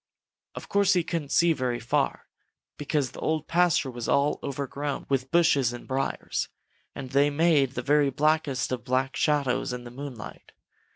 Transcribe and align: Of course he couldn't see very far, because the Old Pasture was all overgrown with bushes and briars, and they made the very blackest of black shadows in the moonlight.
Of 0.55 0.67
course 0.67 0.93
he 0.93 1.03
couldn't 1.03 1.31
see 1.31 1.53
very 1.53 1.79
far, 1.79 2.25
because 2.79 3.11
the 3.11 3.19
Old 3.19 3.47
Pasture 3.47 3.91
was 3.91 4.09
all 4.09 4.39
overgrown 4.41 5.05
with 5.09 5.29
bushes 5.29 5.73
and 5.73 5.87
briars, 5.87 6.49
and 6.95 7.11
they 7.11 7.29
made 7.29 7.73
the 7.75 7.83
very 7.83 8.09
blackest 8.09 8.71
of 8.71 8.83
black 8.83 9.15
shadows 9.15 9.71
in 9.73 9.83
the 9.83 9.91
moonlight. 9.91 10.53